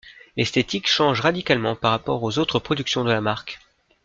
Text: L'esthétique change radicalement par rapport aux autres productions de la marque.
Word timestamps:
L'esthétique 0.35 0.87
change 0.89 1.21
radicalement 1.21 1.75
par 1.75 1.91
rapport 1.91 2.23
aux 2.23 2.39
autres 2.39 2.57
productions 2.57 3.03
de 3.03 3.11
la 3.11 3.21
marque. 3.21 3.59